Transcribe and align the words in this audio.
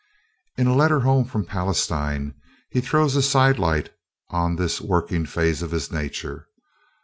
In 0.57 0.65
a 0.65 0.73
letter 0.73 1.01
home, 1.01 1.25
from 1.25 1.45
Palestine, 1.45 2.33
he 2.71 2.81
throws 2.81 3.15
a 3.15 3.21
sidelight 3.21 3.91
on 4.31 4.55
this 4.55 4.81
working 4.81 5.27
phase 5.27 5.61
of 5.61 5.69
his 5.69 5.91
nature. 5.91 6.47